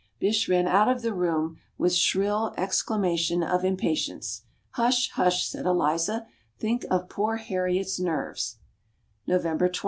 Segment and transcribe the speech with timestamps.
[0.19, 4.41] Bysshe ran out of the room with shrill exclamation of impatience.
[4.71, 6.25] "Hush, hush!" said Eliza,
[6.57, 8.57] "think of poor Harriet's nerves."
[9.27, 9.79] November 20.